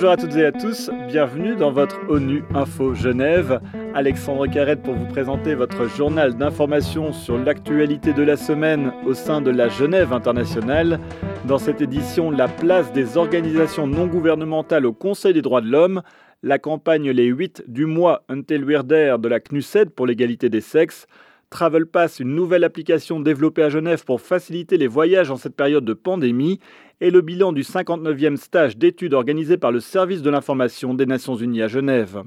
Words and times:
Bonjour 0.00 0.10
à 0.10 0.16
toutes 0.16 0.36
et 0.36 0.44
à 0.46 0.52
tous, 0.52 0.90
bienvenue 1.08 1.56
dans 1.56 1.72
votre 1.72 1.98
ONU 2.08 2.42
Info 2.54 2.94
Genève. 2.94 3.60
Alexandre 3.94 4.46
Carrette 4.46 4.82
pour 4.82 4.94
vous 4.94 5.06
présenter 5.06 5.54
votre 5.54 5.88
journal 5.88 6.36
d'information 6.36 7.12
sur 7.12 7.36
l'actualité 7.36 8.12
de 8.12 8.22
la 8.22 8.36
semaine 8.36 8.92
au 9.04 9.14
sein 9.14 9.42
de 9.42 9.50
la 9.50 9.68
Genève 9.68 10.12
internationale. 10.12 11.00
Dans 11.44 11.58
cette 11.58 11.80
édition, 11.80 12.30
la 12.30 12.48
place 12.48 12.92
des 12.92 13.16
organisations 13.16 13.86
non 13.86 14.06
gouvernementales 14.06 14.86
au 14.86 14.92
Conseil 14.92 15.34
des 15.34 15.42
droits 15.42 15.60
de 15.60 15.70
l'homme, 15.70 16.02
la 16.42 16.58
campagne 16.58 17.10
Les 17.10 17.26
8 17.26 17.64
du 17.68 17.84
mois 17.84 18.22
Untelwirder 18.28 19.16
de 19.18 19.28
la 19.28 19.40
CNUSED 19.40 19.90
pour 19.90 20.06
l'égalité 20.06 20.48
des 20.48 20.62
sexes, 20.62 21.06
Travel 21.50 21.86
Pass, 21.86 22.20
une 22.20 22.36
nouvelle 22.36 22.62
application 22.62 23.18
développée 23.18 23.64
à 23.64 23.70
Genève 23.70 24.04
pour 24.04 24.20
faciliter 24.20 24.78
les 24.78 24.86
voyages 24.86 25.32
en 25.32 25.36
cette 25.36 25.56
période 25.56 25.84
de 25.84 25.94
pandémie, 25.94 26.60
et 27.00 27.10
le 27.10 27.22
bilan 27.22 27.52
du 27.52 27.62
59e 27.62 28.36
stage 28.36 28.76
d'études 28.76 29.14
organisé 29.14 29.56
par 29.56 29.72
le 29.72 29.80
Service 29.80 30.22
de 30.22 30.30
l'information 30.30 30.94
des 30.94 31.06
Nations 31.06 31.34
Unies 31.34 31.62
à 31.62 31.68
Genève. 31.68 32.22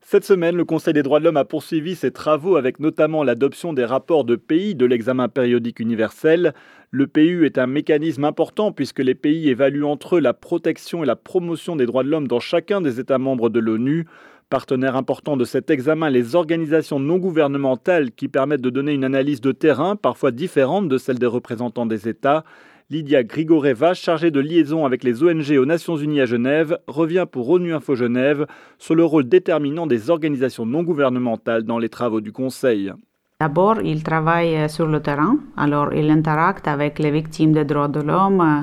Cette 0.00 0.24
semaine, 0.24 0.56
le 0.56 0.64
Conseil 0.64 0.94
des 0.94 1.02
droits 1.02 1.20
de 1.20 1.24
l'homme 1.24 1.36
a 1.36 1.44
poursuivi 1.44 1.94
ses 1.94 2.10
travaux 2.10 2.56
avec 2.56 2.80
notamment 2.80 3.22
l'adoption 3.22 3.72
des 3.72 3.84
rapports 3.84 4.24
de 4.24 4.36
pays 4.36 4.74
de 4.74 4.86
l'examen 4.86 5.28
périodique 5.28 5.80
universel. 5.80 6.54
Le 6.90 7.06
PU 7.06 7.44
est 7.44 7.58
un 7.58 7.66
mécanisme 7.66 8.24
important 8.24 8.72
puisque 8.72 9.00
les 9.00 9.16
pays 9.16 9.48
évaluent 9.48 9.84
entre 9.84 10.16
eux 10.16 10.20
la 10.20 10.32
protection 10.32 11.02
et 11.02 11.06
la 11.06 11.16
promotion 11.16 11.76
des 11.76 11.86
droits 11.86 12.04
de 12.04 12.08
l'homme 12.08 12.28
dans 12.28 12.40
chacun 12.40 12.80
des 12.80 12.98
États 13.00 13.18
membres 13.18 13.48
de 13.48 13.60
l'ONU. 13.60 14.06
Partenaires 14.48 14.94
importants 14.94 15.36
de 15.36 15.44
cet 15.44 15.70
examen, 15.70 16.08
les 16.08 16.36
organisations 16.36 17.00
non 17.00 17.18
gouvernementales 17.18 18.12
qui 18.12 18.28
permettent 18.28 18.60
de 18.60 18.70
donner 18.70 18.92
une 18.92 19.02
analyse 19.02 19.40
de 19.40 19.50
terrain 19.50 19.96
parfois 19.96 20.30
différente 20.30 20.88
de 20.88 20.98
celle 20.98 21.18
des 21.18 21.26
représentants 21.26 21.84
des 21.84 22.08
États. 22.08 22.44
Lydia 22.88 23.24
Grigoreva, 23.24 23.92
chargée 23.94 24.30
de 24.30 24.38
liaison 24.38 24.86
avec 24.86 25.02
les 25.02 25.24
ONG 25.24 25.50
aux 25.58 25.66
Nations 25.66 25.96
Unies 25.96 26.20
à 26.20 26.26
Genève, 26.26 26.78
revient 26.86 27.26
pour 27.28 27.50
ONU 27.50 27.74
Info 27.74 27.96
Genève 27.96 28.46
sur 28.78 28.94
le 28.94 29.04
rôle 29.04 29.28
déterminant 29.28 29.88
des 29.88 30.10
organisations 30.10 30.64
non 30.64 30.84
gouvernementales 30.84 31.64
dans 31.64 31.80
les 31.80 31.88
travaux 31.88 32.20
du 32.20 32.30
Conseil. 32.30 32.92
D'abord, 33.40 33.82
il 33.82 34.02
travaille 34.02 34.70
sur 34.70 34.86
le 34.86 35.00
terrain, 35.00 35.38
alors 35.58 35.92
il 35.92 36.08
interacte 36.08 36.68
avec 36.68 37.00
les 37.00 37.10
victimes 37.10 37.52
des 37.52 37.64
droits 37.64 37.88
de 37.88 38.00
l'homme, 38.00 38.40
euh, 38.40 38.62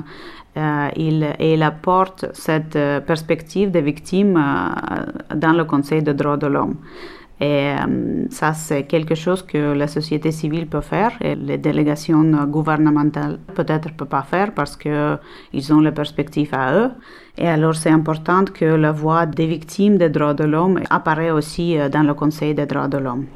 il, 0.56 1.34
il, 1.40 1.62
apporte 1.62 2.26
cette 2.32 2.76
euh, 2.76 3.00
perspective 3.00 3.70
des 3.70 3.80
victimes 3.80 4.36
euh, 4.36 5.34
dans 5.34 5.52
le 5.52 5.64
Conseil 5.64 6.02
des 6.02 6.14
droits 6.14 6.36
de 6.36 6.46
l'homme. 6.46 6.76
Et 7.40 7.74
ça, 8.30 8.52
c'est 8.52 8.84
quelque 8.84 9.16
chose 9.16 9.42
que 9.42 9.72
la 9.72 9.88
société 9.88 10.30
civile 10.30 10.68
peut 10.68 10.80
faire 10.80 11.10
et 11.20 11.34
les 11.34 11.58
délégations 11.58 12.22
gouvernementales 12.46 13.40
peut-être 13.56 13.88
ne 13.88 13.94
peuvent 13.94 14.08
pas 14.08 14.22
faire 14.22 14.54
parce 14.54 14.76
qu'ils 14.76 15.72
ont 15.72 15.80
les 15.80 15.90
perspectives 15.90 16.54
à 16.54 16.72
eux. 16.74 16.90
Et 17.36 17.48
alors, 17.48 17.74
c'est 17.74 17.90
important 17.90 18.44
que 18.44 18.64
la 18.64 18.92
voix 18.92 19.26
des 19.26 19.48
victimes 19.48 19.98
des 19.98 20.10
droits 20.10 20.34
de 20.34 20.44
l'homme 20.44 20.80
apparaît 20.90 21.32
aussi 21.32 21.76
dans 21.90 22.04
le 22.04 22.14
Conseil 22.14 22.54
des 22.54 22.66
droits 22.66 22.88
de 22.88 22.98
l'homme. 22.98 23.26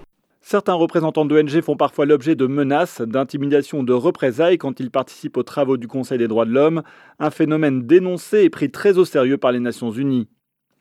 Certains 0.50 0.72
représentants 0.72 1.26
d'ONG 1.26 1.60
font 1.60 1.76
parfois 1.76 2.06
l'objet 2.06 2.34
de 2.34 2.46
menaces, 2.46 3.02
d'intimidations 3.02 3.82
de 3.82 3.92
représailles 3.92 4.56
quand 4.56 4.80
ils 4.80 4.90
participent 4.90 5.36
aux 5.36 5.42
travaux 5.42 5.76
du 5.76 5.88
Conseil 5.88 6.16
des 6.16 6.26
droits 6.26 6.46
de 6.46 6.52
l'homme, 6.52 6.82
un 7.18 7.28
phénomène 7.28 7.82
dénoncé 7.82 8.44
et 8.44 8.48
pris 8.48 8.70
très 8.70 8.96
au 8.96 9.04
sérieux 9.04 9.36
par 9.36 9.52
les 9.52 9.60
Nations 9.60 9.90
Unies. 9.90 10.26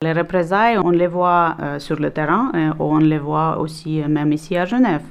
Les 0.01 0.13
représailles, 0.13 0.77
on 0.77 0.89
les 0.89 1.07
voit 1.07 1.57
euh, 1.59 1.79
sur 1.79 1.99
le 1.99 2.11
terrain, 2.11 2.49
euh, 2.55 2.71
on 2.79 2.99
les 2.99 3.17
voit 3.17 3.59
aussi 3.59 4.01
euh, 4.01 4.07
même 4.07 4.31
ici 4.31 4.55
à 4.55 4.63
Genève. 4.63 5.03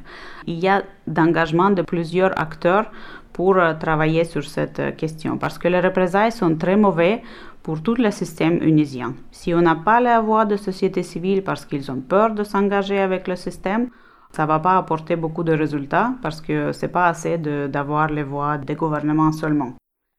Il 0.47 0.59
y 0.59 0.69
a 0.69 0.85
d'engagement 1.07 1.69
de 1.69 1.83
plusieurs 1.83 2.33
acteurs 2.41 2.91
pour 3.35 3.59
travailler 3.79 4.25
sur 4.25 4.45
cette 4.45 4.97
question, 4.97 5.37
parce 5.37 5.59
que 5.59 5.69
les 5.69 5.81
représailles 5.81 6.33
sont 6.33 6.57
très 6.57 6.77
mauvais 6.77 7.21
pour 7.63 7.83
tout 7.83 7.97
le 7.97 8.11
système 8.11 8.63
unisien. 8.63 9.13
Si 9.33 9.53
on 9.53 9.61
n'a 9.61 9.75
pas 9.75 10.01
la 10.01 10.23
voix 10.23 10.47
de 10.47 10.57
société 10.57 11.03
civile 11.03 11.45
parce 11.45 11.67
qu'ils 11.67 11.91
ont 11.91 12.01
peur 12.01 12.31
de 12.31 12.43
s'engager 12.43 12.99
avec 12.99 13.29
le 13.29 13.37
système, 13.37 13.91
ça 14.33 14.43
ne 14.43 14.49
va 14.49 14.59
pas 14.59 14.77
apporter 14.77 15.17
beaucoup 15.17 15.45
de 15.45 15.53
résultats 15.53 16.13
parce 16.23 16.41
que 16.41 16.73
ce 16.73 16.83
n'est 16.83 16.93
pas 16.93 17.07
assez 17.07 17.39
d'avoir 17.39 18.09
les 18.09 18.23
voix 18.23 18.59
des 18.59 18.75
gouvernements 18.75 19.33
seulement. 19.33 19.73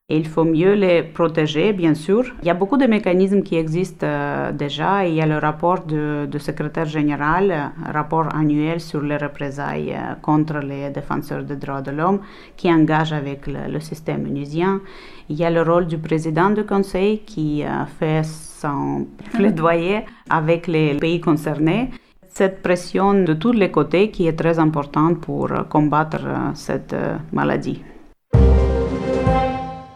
Et 0.09 0.15
il 0.15 0.25
faut 0.25 0.45
mieux 0.45 0.73
les 0.73 1.03
protéger, 1.03 1.73
bien 1.73 1.93
sûr. 1.93 2.23
Il 2.41 2.47
y 2.47 2.49
a 2.49 2.53
beaucoup 2.53 2.77
de 2.77 2.85
mécanismes 2.85 3.43
qui 3.43 3.57
existent 3.57 4.07
euh, 4.07 4.53
déjà. 4.53 5.05
Il 5.05 5.15
y 5.15 5.21
a 5.21 5.25
le 5.25 5.37
rapport 5.37 5.81
du 5.81 6.39
secrétaire 6.39 6.85
général, 6.85 7.51
un 7.51 7.91
rapport 7.91 8.33
annuel 8.33 8.79
sur 8.79 9.01
les 9.01 9.17
représailles 9.17 9.93
euh, 9.93 10.13
contre 10.21 10.59
les 10.59 10.91
défenseurs 10.91 11.43
des 11.43 11.57
droits 11.57 11.81
de 11.81 11.91
l'homme, 11.91 12.21
qui 12.55 12.71
engage 12.71 13.11
avec 13.11 13.47
le, 13.47 13.81
système 13.81 14.25
unisien. 14.25 14.79
Il 15.27 15.35
y 15.35 15.43
a 15.43 15.49
le 15.49 15.61
rôle 15.61 15.87
du 15.87 15.97
président 15.97 16.51
du 16.51 16.63
Conseil 16.63 17.19
qui 17.25 17.65
euh, 17.65 17.85
fait 17.99 18.23
son 18.23 19.07
plaidoyer 19.33 20.05
avec 20.29 20.67
les 20.67 20.93
pays 20.93 21.19
concernés 21.19 21.89
cette 22.37 22.61
pression 22.61 23.15
de 23.23 23.33
tous 23.33 23.51
les 23.51 23.71
côtés 23.71 24.11
qui 24.11 24.27
est 24.27 24.37
très 24.37 24.59
importante 24.59 25.19
pour 25.19 25.49
combattre 25.69 26.23
euh, 26.23 26.53
cette 26.53 26.93
euh, 26.93 27.15
maladie. 27.33 27.81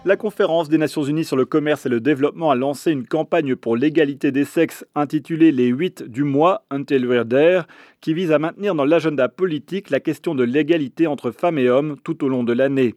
La 0.05 0.15
conférence 0.15 0.67
des 0.67 0.79
Nations 0.79 1.03
Unies 1.03 1.23
sur 1.23 1.37
le 1.37 1.45
commerce 1.45 1.85
et 1.85 1.89
le 1.89 1.99
développement 1.99 2.49
a 2.49 2.55
lancé 2.55 2.91
une 2.91 3.05
campagne 3.05 3.55
pour 3.55 3.77
l'égalité 3.77 4.31
des 4.31 4.45
sexes 4.45 4.83
intitulée 4.95 5.51
Les 5.51 5.67
8 5.67 6.05
du 6.09 6.23
mois, 6.23 6.65
Until 6.71 7.05
We're 7.05 7.27
There, 7.27 7.61
qui 8.01 8.15
vise 8.15 8.31
à 8.31 8.39
maintenir 8.39 8.73
dans 8.73 8.85
l'agenda 8.85 9.29
politique 9.29 9.91
la 9.91 9.99
question 9.99 10.33
de 10.33 10.43
l'égalité 10.43 11.05
entre 11.05 11.29
femmes 11.29 11.59
et 11.59 11.69
hommes 11.69 11.97
tout 12.03 12.23
au 12.23 12.27
long 12.27 12.43
de 12.43 12.53
l'année. 12.53 12.95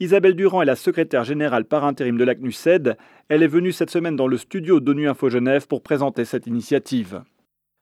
Isabelle 0.00 0.36
Durand 0.36 0.62
est 0.62 0.72
la 0.72 0.74
secrétaire 0.74 1.24
générale 1.24 1.66
par 1.66 1.84
intérim 1.84 2.16
de 2.16 2.24
la 2.24 2.34
CNUSED. 2.34 2.96
Elle 3.28 3.42
est 3.42 3.46
venue 3.46 3.72
cette 3.72 3.90
semaine 3.90 4.16
dans 4.16 4.26
le 4.26 4.38
studio 4.38 4.80
d'ONU 4.80 5.06
Info 5.06 5.28
Genève 5.28 5.66
pour 5.66 5.82
présenter 5.82 6.24
cette 6.24 6.46
initiative. 6.46 7.20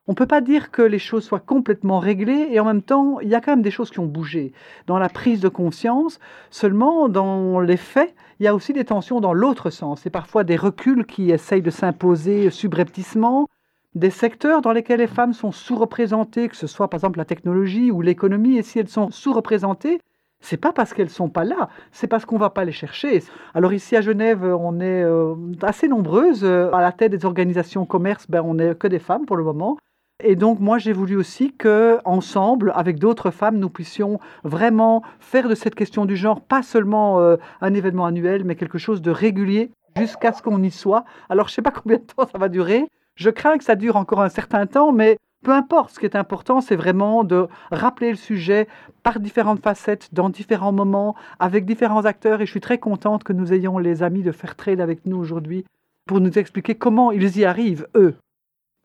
On 0.06 0.12
ne 0.12 0.16
peut 0.16 0.26
pas 0.26 0.42
dire 0.42 0.70
que 0.70 0.82
les 0.82 0.98
choses 0.98 1.24
soient 1.24 1.40
complètement 1.40 1.98
réglées 1.98 2.48
et 2.50 2.60
en 2.60 2.66
même 2.66 2.82
temps, 2.82 3.20
il 3.20 3.28
y 3.28 3.34
a 3.34 3.40
quand 3.40 3.52
même 3.52 3.62
des 3.62 3.70
choses 3.70 3.90
qui 3.90 4.00
ont 4.00 4.06
bougé 4.06 4.52
dans 4.86 4.98
la 4.98 5.08
prise 5.08 5.40
de 5.40 5.48
conscience. 5.48 6.20
Seulement, 6.50 7.08
dans 7.08 7.58
les 7.60 7.78
faits, 7.78 8.14
il 8.38 8.44
y 8.44 8.46
a 8.46 8.54
aussi 8.54 8.74
des 8.74 8.84
tensions 8.84 9.22
dans 9.22 9.32
l'autre 9.32 9.70
sens 9.70 10.04
et 10.04 10.10
parfois 10.10 10.44
des 10.44 10.56
reculs 10.56 11.06
qui 11.06 11.30
essayent 11.30 11.62
de 11.62 11.70
s'imposer 11.70 12.50
subrepticement. 12.50 13.48
Des 13.94 14.10
secteurs 14.10 14.60
dans 14.60 14.72
lesquels 14.72 14.98
les 14.98 15.06
femmes 15.06 15.32
sont 15.32 15.52
sous-représentées, 15.52 16.50
que 16.50 16.56
ce 16.56 16.66
soit 16.66 16.90
par 16.90 16.98
exemple 16.98 17.18
la 17.18 17.24
technologie 17.24 17.90
ou 17.90 18.02
l'économie, 18.02 18.58
et 18.58 18.62
si 18.62 18.78
elles 18.80 18.88
sont 18.88 19.10
sous-représentées, 19.10 20.00
c'est 20.40 20.58
pas 20.58 20.72
parce 20.72 20.92
qu'elles 20.92 21.08
sont 21.08 21.30
pas 21.30 21.44
là, 21.44 21.70
c'est 21.92 22.08
parce 22.08 22.26
qu'on 22.26 22.36
va 22.36 22.50
pas 22.50 22.66
les 22.66 22.72
chercher. 22.72 23.22
Alors 23.54 23.72
ici 23.72 23.96
à 23.96 24.02
Genève, 24.02 24.44
on 24.44 24.80
est 24.80 25.02
euh, 25.02 25.34
assez 25.62 25.88
nombreuses. 25.88 26.44
À 26.44 26.82
la 26.82 26.92
tête 26.92 27.12
des 27.12 27.24
organisations 27.24 27.86
commerce, 27.86 28.26
ben, 28.28 28.42
on 28.42 28.54
n'est 28.54 28.74
que 28.74 28.88
des 28.88 28.98
femmes 28.98 29.24
pour 29.24 29.36
le 29.36 29.44
moment. 29.44 29.78
Et 30.22 30.36
donc 30.36 30.60
moi 30.60 30.78
j'ai 30.78 30.92
voulu 30.92 31.16
aussi 31.16 31.52
que 31.52 31.98
ensemble 32.04 32.72
avec 32.76 33.00
d'autres 33.00 33.32
femmes 33.32 33.58
nous 33.58 33.68
puissions 33.68 34.20
vraiment 34.44 35.02
faire 35.18 35.48
de 35.48 35.56
cette 35.56 35.74
question 35.74 36.04
du 36.04 36.16
genre 36.16 36.40
pas 36.40 36.62
seulement 36.62 37.20
euh, 37.20 37.36
un 37.60 37.74
événement 37.74 38.06
annuel 38.06 38.44
mais 38.44 38.54
quelque 38.54 38.78
chose 38.78 39.02
de 39.02 39.10
régulier 39.10 39.72
jusqu'à 39.96 40.32
ce 40.32 40.40
qu'on 40.40 40.62
y 40.62 40.70
soit. 40.70 41.04
Alors 41.28 41.48
je 41.48 41.54
sais 41.54 41.62
pas 41.62 41.70
combien 41.82 41.98
de 41.98 42.04
temps 42.04 42.28
ça 42.30 42.38
va 42.38 42.48
durer. 42.48 42.86
Je 43.16 43.30
crains 43.30 43.58
que 43.58 43.64
ça 43.64 43.74
dure 43.74 43.96
encore 43.96 44.22
un 44.22 44.28
certain 44.28 44.66
temps 44.66 44.92
mais 44.92 45.18
peu 45.42 45.52
importe, 45.52 45.90
ce 45.90 46.00
qui 46.00 46.06
est 46.06 46.16
important, 46.16 46.60
c'est 46.62 46.74
vraiment 46.74 47.22
de 47.22 47.48
rappeler 47.70 48.10
le 48.10 48.16
sujet 48.16 48.66
par 49.02 49.20
différentes 49.20 49.62
facettes, 49.62 50.08
dans 50.12 50.30
différents 50.30 50.72
moments, 50.72 51.14
avec 51.38 51.66
différents 51.66 52.06
acteurs. 52.06 52.40
Et 52.40 52.46
je 52.46 52.50
suis 52.50 52.62
très 52.62 52.78
contente 52.78 53.24
que 53.24 53.34
nous 53.34 53.52
ayons 53.52 53.76
les 53.76 54.02
amis 54.02 54.22
de 54.22 54.32
Fairtrade 54.32 54.80
avec 54.80 55.04
nous 55.04 55.18
aujourd'hui 55.18 55.66
pour 56.06 56.20
nous 56.20 56.38
expliquer 56.38 56.76
comment 56.76 57.12
ils 57.12 57.36
y 57.36 57.44
arrivent, 57.44 57.86
eux. 57.94 58.14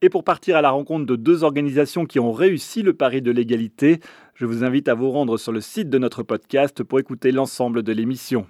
Et 0.02 0.08
pour 0.08 0.24
partir 0.24 0.56
à 0.56 0.62
la 0.62 0.70
rencontre 0.70 1.06
de 1.06 1.18
deux 1.18 1.44
organisations 1.44 2.06
qui 2.06 2.22
ont 2.22 2.32
réussi 2.32 2.84
le 2.84 2.94
pari 2.94 3.22
de 3.22 3.32
l'égalité, 3.32 4.00
je 4.34 4.46
vous 4.46 4.64
invite 4.64 4.88
à 4.88 4.94
vous 4.94 5.12
rendre 5.12 5.36
sur 5.36 5.52
le 5.52 5.60
site 5.60 5.90
de 5.90 5.98
notre 5.98 6.24
podcast 6.24 6.84
pour 6.84 7.02
écouter 7.02 7.34
l'ensemble 7.34 7.84
de 7.84 7.92
l'émission. 7.92 8.48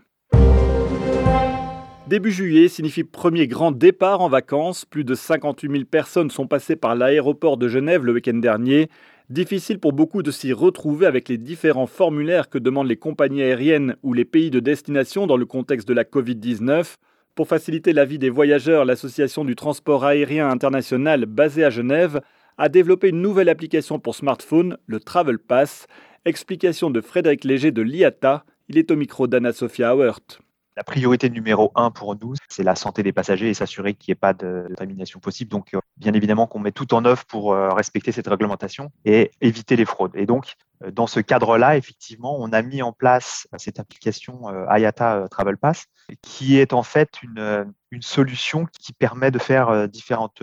Début 2.06 2.32
juillet 2.32 2.68
signifie 2.68 3.04
premier 3.04 3.48
grand 3.48 3.72
départ 3.72 4.22
en 4.22 4.30
vacances. 4.30 4.86
Plus 4.86 5.04
de 5.04 5.16
58 5.16 5.72
000 5.72 5.84
personnes 5.86 6.30
sont 6.30 6.46
passées 6.46 6.76
par 6.76 6.96
l'aéroport 6.96 7.58
de 7.58 7.68
Genève 7.68 8.06
le 8.06 8.14
week-end 8.14 8.38
dernier. 8.38 8.88
Difficile 9.32 9.80
pour 9.80 9.94
beaucoup 9.94 10.22
de 10.22 10.30
s'y 10.30 10.54
retrouver 10.54 11.08
avec 11.08 11.30
les 11.30 11.40
différents 11.40 11.88
formulaires 11.88 12.50
que 12.50 12.60
demandent 12.60 12.88
les 12.88 12.98
compagnies 12.98 13.42
aériennes 13.42 13.96
ou 14.04 14.14
les 14.14 14.26
pays 14.26 14.52
de 14.52 14.60
destination 14.60 15.26
dans 15.26 15.38
le 15.38 15.48
contexte 15.48 15.88
de 15.88 15.96
la 15.96 16.04
Covid-19. 16.04 16.98
Pour 17.40 17.48
faciliter 17.48 17.94
la 17.94 18.04
vie 18.04 18.20
des 18.20 18.30
voyageurs, 18.30 18.84
l'Association 18.84 19.46
du 19.46 19.56
transport 19.56 20.04
aérien 20.04 20.50
international 20.50 21.26
basée 21.26 21.64
à 21.64 21.70
Genève 21.70 22.20
a 22.58 22.68
développé 22.68 23.08
une 23.08 23.22
nouvelle 23.22 23.48
application 23.48 23.98
pour 23.98 24.14
smartphone, 24.14 24.78
le 24.88 25.00
Travel 25.00 25.40
Pass. 25.40 25.88
Explication 26.26 26.90
de 26.90 27.00
Frédéric 27.00 27.46
Léger 27.46 27.72
de 27.72 27.82
l'IATA. 27.82 28.44
Il 28.68 28.78
est 28.78 28.92
au 28.92 28.98
micro 28.98 29.28
d'Anna-Sophia 29.28 29.96
Hauert. 29.96 30.20
La 30.76 30.84
priorité 30.84 31.30
numéro 31.30 31.72
un 31.76 31.92
pour 31.92 32.14
nous, 32.22 32.34
c'est 32.50 32.64
la 32.64 32.76
santé 32.76 33.04
des 33.04 33.14
passagers 33.14 33.50
et 33.50 33.54
s'assurer 33.54 33.94
qu'il 33.94 34.12
n'y 34.12 34.18
ait 34.18 34.20
pas 34.20 34.34
de 34.34 34.66
contamination 34.68 35.22
possible. 35.22 35.50
Donc, 35.50 35.74
euh, 35.74 35.80
bien 35.96 36.12
évidemment 36.12 36.46
qu'on 36.46 36.60
met 36.60 36.74
tout 36.74 36.94
en 36.94 37.06
œuvre 37.06 37.24
pour 37.24 37.54
euh, 37.54 37.70
respecter 37.70 38.12
cette 38.12 38.28
réglementation 38.28 38.92
et 39.06 39.32
éviter 39.40 39.78
les 39.78 39.86
fraudes. 39.86 40.16
Et 40.16 40.26
donc, 40.26 40.56
dans 40.92 41.08
ce 41.08 41.20
cadre-là, 41.20 41.78
effectivement, 41.78 42.38
on 42.40 42.52
a 42.54 42.62
mis 42.62 42.82
en 42.82 42.94
place 42.94 43.48
cette 43.58 43.80
application 43.80 44.44
IATA 44.70 45.28
Travel 45.30 45.58
Pass, 45.58 45.86
qui 46.22 46.58
est 46.58 46.74
en 46.74 46.84
fait 46.84 47.10
une, 47.22 47.74
solution 48.02 48.66
qui 48.80 48.94
permet 48.94 49.32
de 49.32 49.40
faire 49.40 49.90
différentes, 49.90 50.42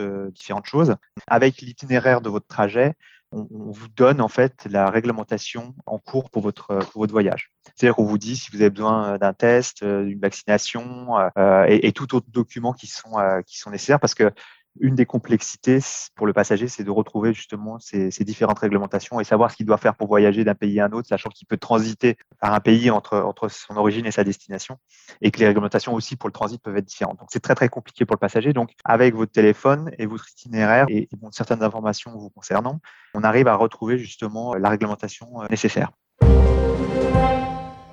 choses. 0.65 0.97
Avec 1.27 1.61
l'itinéraire 1.63 2.21
de 2.21 2.29
votre 2.29 2.47
trajet, 2.47 2.95
on, 3.33 3.47
vous 3.51 3.89
donne 3.89 4.21
en 4.21 4.29
fait 4.29 4.67
la 4.71 4.91
réglementation 4.91 5.75
en 5.87 5.99
cours 5.99 6.31
pour 6.31 6.43
votre, 6.43 6.79
voyage. 6.95 7.51
C'est-à-dire 7.75 7.97
qu'on 7.97 8.05
vous 8.05 8.19
dit 8.19 8.37
si 8.37 8.51
vous 8.51 8.61
avez 8.61 8.71
besoin 8.71 9.19
d'un 9.19 9.33
test, 9.33 9.85
d'une 9.85 10.21
vaccination 10.21 11.19
euh, 11.39 11.65
et, 11.69 11.87
et, 11.87 11.93
tout 11.93 12.15
autre 12.15 12.29
document 12.31 12.73
qui 12.73 12.87
sont, 12.87 13.17
qui 13.47 13.59
sont 13.59 13.71
nécessaires 13.71 14.01
parce 14.01 14.15
que 14.15 14.31
une 14.81 14.95
des 14.95 15.07
complexités 15.07 15.79
pour 16.15 16.27
le 16.27 16.33
passager, 16.33 16.69
c'est 16.69 16.85
de 16.85 16.91
retrouver 16.91 17.33
justement 17.33 17.79
ces, 17.79 18.11
différentes 18.25 18.59
réglementations 18.59 19.21
et 19.21 19.25
savoir 19.25 19.51
ce 19.51 19.57
qu'il 19.57 19.67
doit 19.67 19.79
faire 19.79 19.95
pour 19.95 20.09
voyager 20.09 20.45
d'un 20.45 20.55
pays 20.55 20.81
à 20.81 20.87
un 20.87 20.93
autre, 20.93 21.09
sachant 21.09 21.31
qu'il 21.31 21.47
peut 21.47 21.57
transiter 21.57 22.17
par 22.41 22.53
un 22.53 22.61
pays 22.61 22.91
entre, 22.91 23.49
son 23.49 23.77
origine 23.77 24.07
et 24.07 24.11
sa 24.11 24.25
destination, 24.25 24.79
et 25.21 25.31
que 25.31 25.39
les 25.41 25.47
réglementations 25.47 25.95
aussi 25.95 26.17
pour 26.17 26.29
le 26.29 26.33
transit 26.33 26.61
peuvent 26.63 26.77
être 26.77 26.85
différentes. 26.85 27.19
Donc 27.19 27.29
c'est 27.31 27.41
très 27.41 27.55
très 27.55 27.69
compliqué 27.69 28.05
pour 28.05 28.15
le 28.15 28.21
passager. 28.21 28.53
Donc 28.53 28.73
avec 28.85 29.15
votre 29.15 29.33
téléphone 29.33 29.91
et 29.99 30.07
votre 30.07 30.29
itinéraire 30.31 30.87
et, 30.89 31.09
certaines 31.33 31.63
informations 31.63 32.13
vous 32.17 32.31
concernant, 32.31 32.81
on 33.15 33.23
arrive 33.23 33.49
à 33.49 33.57
retrouver 33.57 33.99
justement 33.99 34.55
la 34.55 34.69
réglementation 34.71 35.43
euh, 35.43 35.47
nécessaire. 35.51 35.91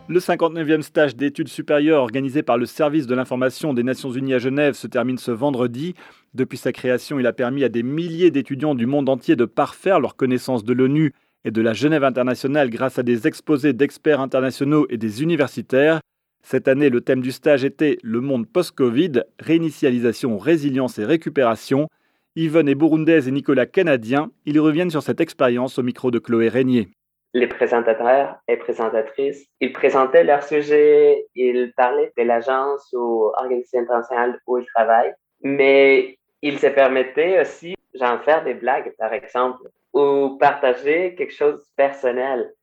Le 0.09 0.19
59e 0.19 0.81
stage 0.81 1.15
d'études 1.15 1.47
supérieures 1.47 2.01
organisé 2.01 2.44
par 2.44 2.57
le 2.57 2.65
Service 2.65 3.07
de 3.07 3.15
l'information 3.15 3.73
des 3.73 3.83
Nations 3.83 4.11
Unies 4.11 4.33
à 4.33 4.38
Genève 4.38 4.73
se 4.73 4.85
termine 4.85 5.17
ce 5.17 5.31
vendredi. 5.31 5.95
Depuis 6.33 6.57
sa 6.57 6.73
création, 6.73 7.21
il 7.21 7.25
a 7.25 7.31
permis 7.31 7.63
à 7.63 7.69
des 7.69 7.83
milliers 7.83 8.29
d'étudiants 8.29 8.75
du 8.75 8.85
monde 8.85 9.07
entier 9.07 9.38
de 9.38 9.45
parfaire 9.45 10.01
leur 10.01 10.17
connaissance 10.17 10.65
de 10.65 10.73
l'ONU 10.73 11.13
et 11.45 11.51
de 11.51 11.61
la 11.61 11.71
Genève 11.71 12.03
internationale 12.03 12.69
grâce 12.69 13.00
à 13.00 13.03
des 13.03 13.27
exposés 13.27 13.71
d'experts 13.71 14.19
internationaux 14.19 14.88
et 14.89 14.97
des 14.97 15.23
universitaires. 15.23 16.01
Cette 16.41 16.67
année, 16.67 16.89
le 16.89 17.00
thème 17.00 17.21
du 17.21 17.31
stage 17.31 17.63
était 17.63 17.97
Le 18.03 18.19
monde 18.19 18.45
post-Covid, 18.45 19.21
réinitialisation, 19.39 20.38
résilience 20.38 21.00
et 21.00 21.05
récupération. 21.05 21.88
Yvonne 22.35 22.67
est 22.67 22.75
burundaise 22.75 23.29
et 23.29 23.31
Nicolas 23.31 23.67
canadien. 23.67 24.31
Ils 24.45 24.59
reviennent 24.59 24.91
sur 24.91 25.01
cette 25.01 25.21
expérience 25.21 25.79
au 25.79 25.83
micro 25.83 26.11
de 26.11 26.19
Chloé 26.19 26.50
Régnier 26.50 26.89
les 27.33 27.47
présentateurs 27.47 28.38
et 28.47 28.57
présentatrices, 28.57 29.47
ils 29.59 29.74
présentaient 29.74 30.24
leur 30.24 30.44
sujet, 30.44 31.25
ils 31.35 31.74
parlaient 31.75 32.13
de 32.18 32.24
l'agence 32.24 32.94
ou 32.94 33.31
organisation 33.35 33.80
internationale 33.80 34.39
où 34.45 34.59
ils 34.59 34.65
travaillent, 34.68 35.13
mais 35.41 36.18
ils 36.41 36.59
se 36.59 36.68
permettaient 36.68 37.41
aussi 37.41 37.75
d'en 37.95 38.19
faire 38.19 38.44
des 38.44 38.53
blagues, 38.53 38.94
par 38.97 39.13
exemple, 39.13 39.68
ou 39.94 40.38
partager 40.39 41.15
quelque 41.15 41.33
chose 41.33 41.59
de 41.59 41.65
personnel 41.75 42.53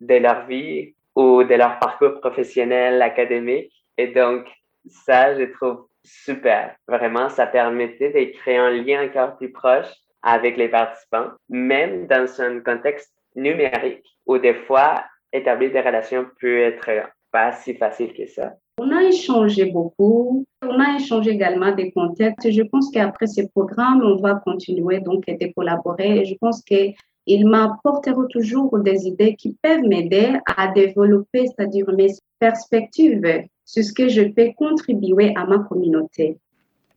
de 0.00 0.14
leur 0.14 0.46
vie 0.46 0.94
ou 1.14 1.42
de 1.42 1.54
leur 1.54 1.78
parcours 1.78 2.20
professionnel, 2.20 3.02
académique. 3.02 3.72
Et 3.96 4.08
donc, 4.08 4.46
ça, 4.88 5.36
je 5.36 5.44
trouve 5.44 5.86
super. 6.04 6.76
Vraiment, 6.86 7.28
ça 7.28 7.46
permettait 7.46 8.10
de 8.10 8.32
créer 8.38 8.56
un 8.56 8.70
lien 8.70 9.04
encore 9.04 9.36
plus 9.36 9.50
proche 9.50 9.92
avec 10.22 10.56
les 10.56 10.68
participants, 10.68 11.30
même 11.48 12.06
dans 12.06 12.40
un 12.40 12.60
contexte 12.60 13.12
numérique 13.34 14.04
où 14.26 14.38
des 14.38 14.54
fois, 14.54 15.04
établir 15.32 15.72
des 15.72 15.80
relations 15.80 16.26
peut 16.40 16.60
être 16.60 16.90
pas 17.30 17.52
si 17.52 17.74
facile 17.74 18.12
que 18.14 18.26
ça. 18.26 18.54
On 18.80 18.90
a 18.90 19.02
échangé 19.04 19.66
beaucoup. 19.66 20.46
On 20.62 20.78
a 20.80 20.96
échangé 20.96 21.30
également 21.30 21.72
des 21.72 21.90
contacts. 21.90 22.50
Je 22.50 22.62
pense 22.62 22.90
qu'après 22.90 23.26
ces 23.26 23.48
programmes, 23.48 24.02
on 24.02 24.16
va 24.16 24.36
continuer 24.44 25.00
donc 25.00 25.26
de 25.26 25.52
collaborer. 25.52 26.20
Et 26.20 26.24
je 26.24 26.36
pense 26.40 26.62
qu'ils 26.62 27.48
m'apporteront 27.48 28.26
toujours 28.28 28.78
des 28.78 29.06
idées 29.06 29.34
qui 29.34 29.56
peuvent 29.62 29.82
m'aider 29.82 30.38
à 30.56 30.68
développer, 30.68 31.46
c'est-à-dire 31.46 31.90
mes 31.92 32.12
perspectives 32.38 33.42
sur 33.64 33.84
ce 33.84 33.92
que 33.92 34.08
je 34.08 34.22
peux 34.22 34.52
contribuer 34.56 35.34
à 35.36 35.44
ma 35.44 35.58
communauté. 35.58 36.38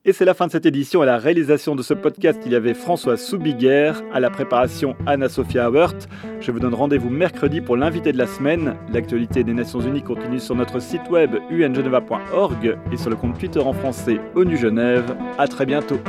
Et 0.03 0.13
c'est 0.13 0.25
la 0.25 0.33
fin 0.33 0.47
de 0.47 0.51
cette 0.51 0.65
édition. 0.65 1.03
À 1.03 1.05
la 1.05 1.17
réalisation 1.19 1.75
de 1.75 1.83
ce 1.83 1.93
podcast, 1.93 2.39
il 2.45 2.51
y 2.51 2.55
avait 2.55 2.73
François 2.73 3.17
Soubiguer, 3.17 3.93
à 4.11 4.19
la 4.19 4.31
préparation 4.31 4.95
Anna-Sophia 5.05 5.69
Hauert. 5.69 5.93
Je 6.39 6.51
vous 6.51 6.59
donne 6.59 6.73
rendez-vous 6.73 7.11
mercredi 7.11 7.61
pour 7.61 7.77
l'invité 7.77 8.11
de 8.11 8.17
la 8.17 8.25
semaine. 8.25 8.75
L'actualité 8.91 9.43
des 9.43 9.53
Nations 9.53 9.79
Unies 9.79 10.01
continue 10.01 10.39
sur 10.39 10.55
notre 10.55 10.79
site 10.79 11.07
web 11.11 11.35
ungeneva.org 11.51 12.77
et 12.91 12.97
sur 12.97 13.11
le 13.11 13.15
compte 13.15 13.37
Twitter 13.37 13.59
en 13.59 13.73
français 13.73 14.19
ONU 14.33 14.57
Genève. 14.57 15.15
À 15.37 15.47
très 15.47 15.67
bientôt. 15.67 15.99